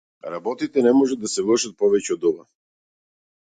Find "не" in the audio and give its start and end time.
0.85-0.93